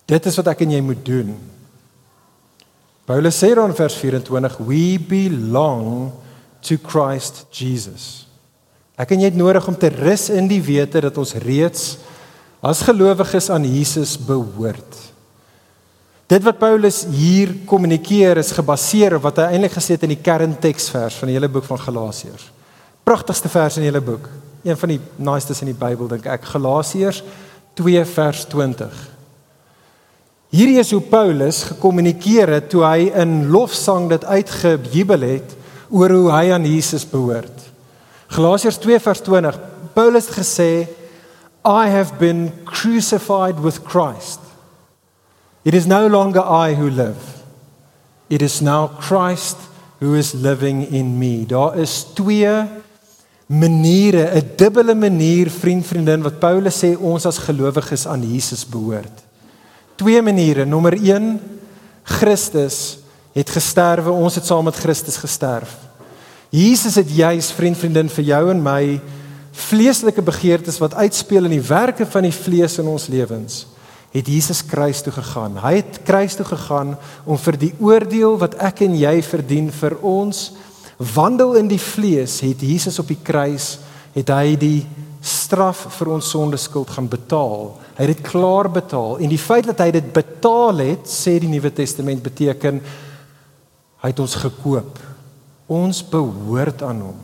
[0.07, 1.35] Dit is wat ek en jy moet doen.
[3.07, 6.15] Paulus sê dan in vers 24, we belong
[6.67, 8.27] to Christ Jesus.
[8.97, 11.97] Ek en jy het nodig om te rus in die wete dat ons reeds
[12.65, 15.03] as gelowiges aan Jesus behoort.
[16.27, 20.25] Dit wat Paulus hier kommunikeer is gebaseer op wat hy eintlik gesê het in die
[20.25, 22.49] kernteksvers van die hele boek van Galasiërs.
[23.07, 24.27] Pragtigste vers in die hele boek.
[24.67, 27.21] Een van die naaistes in die Bybel dink ek, Galasiërs
[27.79, 28.97] 2 vers 20.
[30.57, 35.55] Hierdie is hoe Paulus gekommunikeer het toe hy in lofsang dit uitgejubel het
[35.91, 37.65] oor hoe hy aan Jesus behoort.
[38.35, 39.59] Galasiërs 2 vers 20.
[39.95, 40.89] Paulus gesê
[41.67, 44.41] I have been crucified with Christ.
[45.65, 47.43] It is no longer I who live.
[48.31, 49.57] It is now Christ
[49.99, 51.47] who is living in me.
[51.47, 52.67] Daar is twee
[53.47, 59.23] maniere, 'n dubbele manier vriend vriendin wat Paulus sê ons as gelowiges aan Jesus behoort.
[59.95, 60.65] Twee maniere.
[60.65, 61.41] Nommer 1
[62.03, 62.99] Christus
[63.37, 65.77] het gesterwe, ons het saam met Christus gesterf.
[66.51, 68.83] Jesus het juis vriend vriendin vir jou en my
[69.57, 73.65] vleeslike begeertes wat uitspeel in die werke van die vlees in ons lewens
[74.17, 75.59] het Jesus kruis toe gegaan.
[75.61, 76.95] Hy het kruis toe gegaan
[77.29, 80.47] om vir die oordeel wat ek en jy verdien vir ons
[80.97, 83.75] wandel in die vlees het Jesus op die kruis
[84.15, 84.87] het hy die
[85.21, 87.75] straf vir ons sondeskuld gaan betaal.
[87.99, 91.51] Hy het dit klaar betaal en die feit dat hy dit betaal het, sê die
[91.51, 92.81] Nuwe Testament beteken
[94.07, 94.99] Hy het ons gekoop.
[95.67, 97.23] Ons behoort aan hom.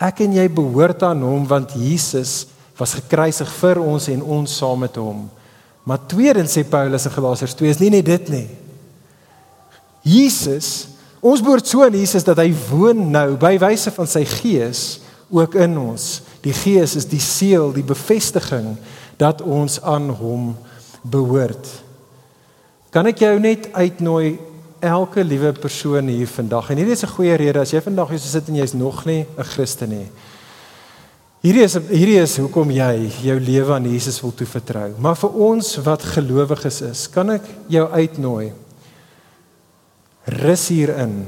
[0.00, 2.46] Ek en jy behoort aan hom want Jesus
[2.78, 5.26] was gekruisig vir ons en ons saam met hom.
[5.84, 8.48] Maar tweedens sê Paulus in Galasiërs 2 is nie net dit nie.
[10.08, 10.88] Jesus,
[11.20, 14.86] ons behoort so aan Jesus dat hy woon nou by wyse van sy gees
[15.28, 16.22] ook in ons.
[16.40, 18.78] Die gees is die seël, die bevestiging
[19.20, 20.54] dat ons aan hom
[21.04, 21.68] behoort.
[22.88, 24.38] Kan ek jou net uitnooi
[24.80, 26.70] elke liewe persoon hier vandag.
[26.70, 29.26] En hierdie is 'n goeie rede as jy vandag hier sit en jy's nog nie
[29.38, 30.08] 'n Christen nie.
[31.46, 34.94] Hierdie is hierdie is hoekom jy jou lewe aan Jesus wil toevertrou.
[34.98, 38.52] Maar vir ons wat gelowiges is, kan ek jou uitnooi.
[40.24, 41.26] Rus hierin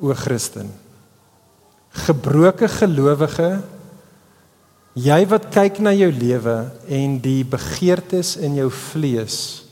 [0.00, 0.72] o Christen.
[1.90, 3.62] Gebroke gelowige,
[4.94, 6.56] jy wat kyk na jou lewe
[6.88, 9.62] en die begeertes in jou vlees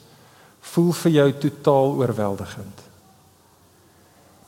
[0.74, 2.84] voel vir jou totaal oorweldigend.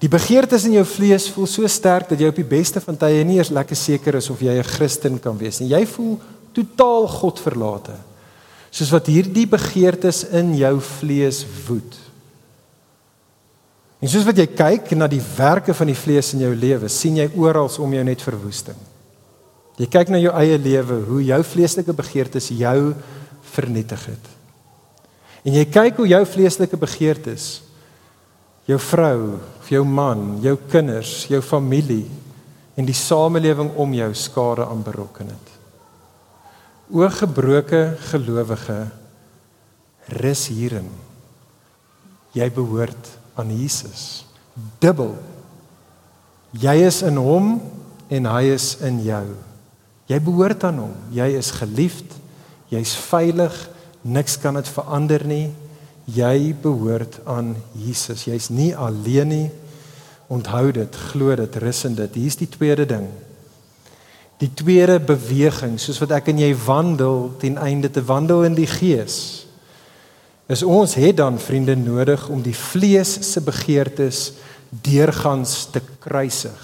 [0.03, 3.25] Die begeertes in jou vlees voel so sterk dat jy op die beste van tye
[3.25, 5.73] nie eers lekker seker is of jy 'n Christen kan wees nie.
[5.73, 6.21] Jy voel
[6.53, 7.97] totaal Godverlate.
[8.71, 11.97] Soos wat hierdie begeertes in jou vlees woed.
[14.03, 17.17] En soos wat jy kyk na die werke van die vlees in jou lewe, sien
[17.17, 18.77] jy oral om jou net verwoesting.
[19.79, 22.95] Jy kyk na jou eie lewe, hoe jou vleeslike begeertes jou
[23.43, 24.29] vernietig het.
[25.45, 27.63] En jy kyk hoe jou vleeslike begeertes
[28.67, 29.39] jou vrou,
[29.71, 32.07] jou man, jou kinders, jou familie
[32.77, 35.53] en die samelewing om jou skade aan berokken het.
[36.93, 38.87] O gebroke gelowige,
[40.23, 40.91] rus hierin.
[42.37, 44.27] Jy behoort aan Jesus.
[44.79, 45.17] Dubbel.
[46.57, 47.57] Jy is in hom
[48.13, 49.25] en hy is in jou.
[50.07, 50.95] Jy behoort aan hom.
[51.11, 52.15] Jy is geliefd.
[52.71, 53.57] Jy's veilig.
[54.07, 55.49] Niks kan dit verander nie.
[56.07, 58.27] Jy behoort aan Jesus.
[58.29, 59.47] Jy's nie alleen nie.
[60.31, 62.19] Onthou dit, glo dit, rus in dit.
[62.19, 63.09] Hier's die tweede ding.
[64.39, 68.69] Die tweede beweging, soos wat ek en jy wandel ten einde te wandel in die
[68.69, 69.47] Gees.
[70.47, 74.37] Is ons het dan vriende nodig om die vlees se begeertes
[74.71, 76.63] deurgangs te kruisig.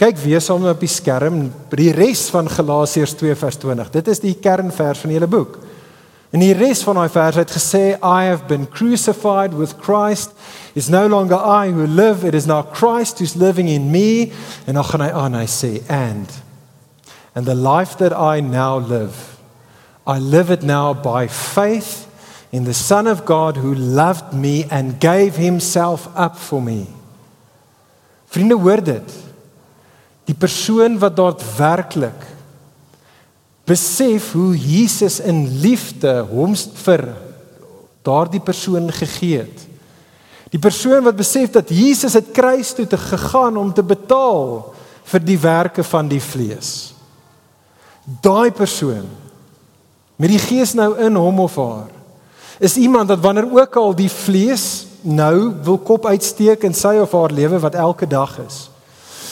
[0.00, 1.42] Kyk weer saam op die skerm
[1.74, 3.90] die res van Galasiërs 2 vers 20.
[3.98, 5.58] Dit is die kernvers van die hele boek.
[6.30, 10.30] En die res van daai vers het gesê I have been crucified with Christ.
[10.74, 14.30] It's no longer I who live, it is now Christ who's living in me.
[14.64, 16.30] En dan gaan hy aan hy sê and
[17.34, 19.38] and the life that I now live
[20.06, 22.06] I live it now by faith
[22.52, 26.86] in the son of God who loved me and gave himself up for me.
[28.26, 29.12] Vriende hoor dit.
[30.24, 32.26] Die persoon wat daadwerklik
[33.70, 37.04] besef hoe Jesus in liefde hom vir
[38.06, 39.66] daardie persoon gegee het.
[40.50, 44.72] Die persoon wat besef dat Jesus het kruis toe te gegaan om te betaal
[45.12, 46.92] vir die werke van die vlees.
[48.22, 49.06] Daai persoon
[50.20, 51.88] met die gees nou in hom of haar
[52.60, 57.14] is iemand wat wanneer ook al die vlees nou wil kop uitsteek in sy of
[57.16, 58.68] haar lewe wat elke dag is.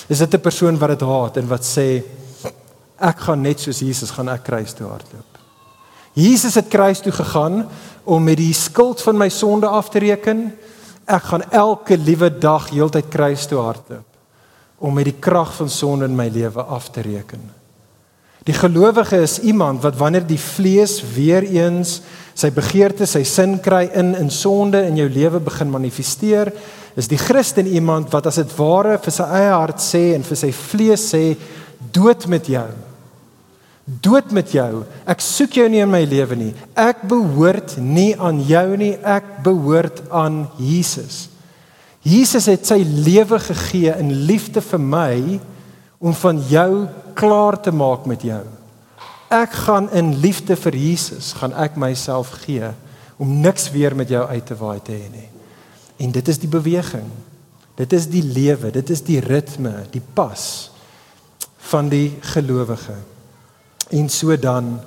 [0.08, 2.02] Is dit 'n persoon wat dit haat en wat sê
[2.98, 5.38] ek gaan net soos Jesus gaan ek kruis toe hardloop.
[6.18, 7.62] Jesus het kruis toe gegaan
[8.08, 10.48] om met die skuld van my sonde af te reken.
[11.06, 14.04] Ek gaan elke liewe dag heeltyd kruis toe hardloop
[14.78, 17.40] om met die krag van sonde in my lewe af te reken.
[18.46, 21.98] Die gelowige is iemand wat wanneer die vlees weer eens
[22.38, 26.52] sy begeertes, sy sin kry in in sonde in jou lewe begin manifesteer,
[26.94, 30.38] is die Christen iemand wat as dit ware vir sy eie hart sê en vir
[30.38, 31.24] sy vlees sê
[31.92, 32.68] dood met jou
[33.88, 34.84] dood met jou.
[35.08, 36.52] Ek soek jou nie in my lewe nie.
[36.76, 41.28] Ek behoort nie aan jou nie, ek behoort aan Jesus.
[42.04, 45.16] Jesus het sy lewe gegee in liefde vir my
[45.98, 46.86] om van jou
[47.18, 48.44] klaar te maak met jou.
[49.34, 52.70] Ek gaan in liefde vir Jesus gaan ek myself gee
[53.18, 55.26] om niks weer met jou uit te waai te hê nie.
[55.98, 57.08] En dit is die beweging.
[57.78, 60.70] Dit is die lewe, dit is die ritme, die pas
[61.70, 62.96] van die gelowige.
[63.90, 64.78] En so dan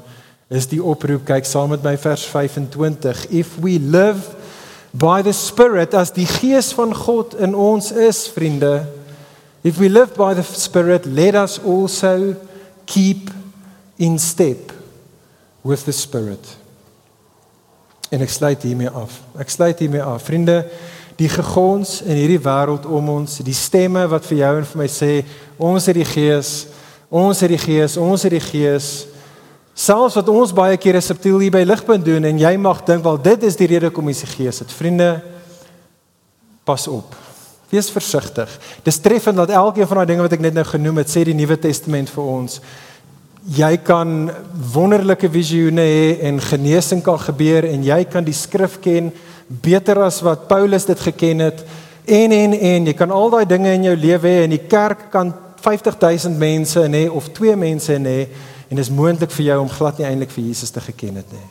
[0.51, 4.35] is die oproep kyk saam met my vers 25 if we live
[4.91, 8.81] by the spirit as die gees van God in ons is vriende
[9.63, 12.35] if we live by the spirit let us also
[12.85, 13.31] keep
[13.95, 14.71] in step
[15.61, 16.57] with the spirit.
[18.09, 19.21] En ek sluit hiermee af.
[19.39, 20.25] Ek sluit hiermee af.
[20.27, 20.65] Vriende
[21.19, 24.87] die gegons in hierdie wêreld om ons die stemme wat vir jou en vir my
[24.89, 25.11] sê
[25.61, 26.51] ons het die gees
[27.11, 28.85] Ons het die Gees, ons het die Gees.
[29.75, 33.19] Selfs wat ons baie kere subtiel hier by ligpunt doen en jy mag dink wel
[33.19, 34.71] dit is die rede kom ons die Gees het.
[34.71, 35.17] Vriende,
[36.63, 37.17] pas op.
[37.71, 38.51] Wees versigtig.
[38.87, 41.35] Dis treffend dat elkeen van daai dinge wat ek net nou genoem het, sê die
[41.35, 42.61] Nuwe Testament vir ons.
[43.59, 44.31] Jy kan
[44.71, 49.11] wonderlike visioene hê en genesing kan gebeur en jy kan die skrif ken
[49.51, 51.63] beter as wat Paulus dit geken het.
[52.07, 55.09] En en en jy kan al daai dinge in jou lewe hê en die kerk
[55.11, 58.27] kan 50000 mense nê of twee mense nê
[58.69, 61.49] en dis moontlik vir jou om glad nie eintlik vir Jesus te geken het nie.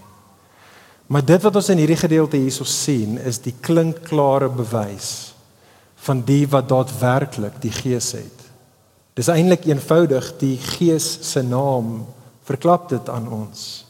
[1.11, 5.33] Maar dit wat ons in hierdie gedeelte hierso sien is die klinkklare bewys
[6.07, 8.47] van die wat daadwerklik die Gees het.
[9.19, 12.07] Dis eintlik eenvoudig die Gees se naam
[12.47, 13.87] verklap dit aan ons.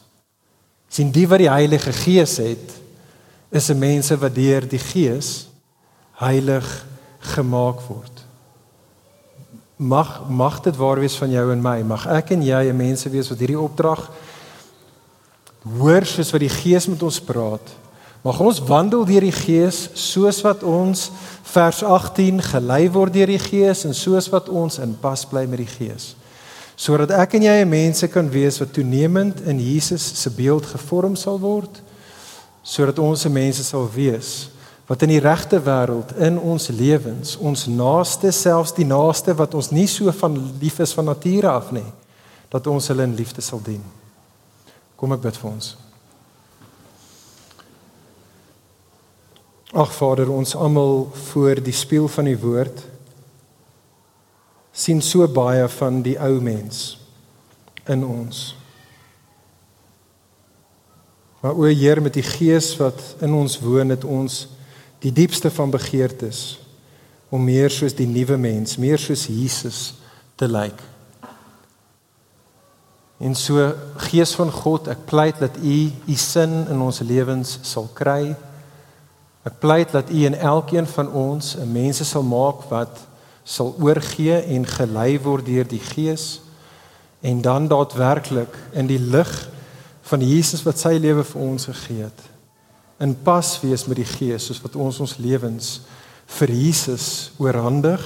[0.91, 2.73] sien die wat die Heilige Gees het
[3.51, 5.47] is 'n mense wat deur die Gees
[6.19, 6.85] heilig
[7.19, 8.20] gemaak word.
[9.81, 11.79] Mag mag dit waar wees van jou en my.
[11.81, 14.11] Mag ek en jy 'n mense wees wat hierdie opdrag
[15.77, 17.65] hoor soos wat die Gees met ons praat.
[18.21, 21.09] Mag ons wandel deur die Gees soos wat ons
[21.43, 25.57] vers 18 gelei word deur die Gees en soos wat ons in pas bly met
[25.57, 26.15] die Gees.
[26.75, 31.15] Sodat ek en jy 'n mense kan wees wat toenemend in Jesus se beeld gevorm
[31.15, 31.81] sal word,
[32.63, 34.49] sodat ons 'n mense sal wees
[34.91, 39.69] wat in die regte wêreld in ons lewens, ons naaste, selfs die naaste wat ons
[39.71, 41.87] nie so van lief is van nature af nie,
[42.51, 43.79] dat ons hulle in liefde sal dien.
[44.99, 45.71] Kom ek bid vir ons.
[49.71, 52.83] Ag Vader, ons almal voor die spieël van u woord
[54.75, 56.97] sien so baie van die ou mens
[57.87, 58.49] in ons.
[61.39, 64.49] Maar o Heer met die gees wat in ons woon het ons
[65.01, 66.59] die diepste van begeertes
[67.31, 69.93] om meer soos die nuwe mens, meer soos Jesus
[70.35, 70.77] te lyk.
[73.21, 73.71] En so
[74.09, 75.77] Gees van God, ek pleit dat U
[76.07, 78.35] U sin in ons lewens sal kry
[79.41, 82.99] Ek pleit dat U en elkeen van ons 'n mense sal maak wat
[83.43, 86.41] sal oorgee en gelei word deur die Gees
[87.21, 89.49] en dan daadwerklik in die lig
[90.01, 92.21] van Jesus wat sy lewe vir ons gegee het
[93.01, 95.79] in pas wees met die Gees soos wat ons ons lewens
[96.37, 98.01] vir Jesus oorhandig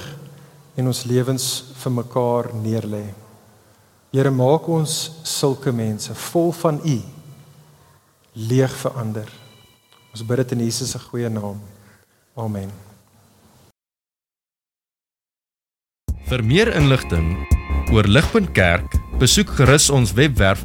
[0.76, 1.46] en ons lewens
[1.82, 3.04] vir mekaar neerlê.
[4.14, 4.96] Here maak ons
[5.28, 6.96] sulke mense vol van U
[8.36, 9.28] leeg verander.
[10.12, 11.60] Ons bid dit in Jesus se goeie naam.
[12.36, 12.72] Amen.
[16.26, 17.34] Vir meer inligting
[17.94, 20.64] oor Ligpunt Kerk, besoek gerus ons webwerf